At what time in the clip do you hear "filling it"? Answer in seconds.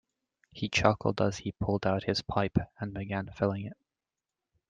3.35-3.77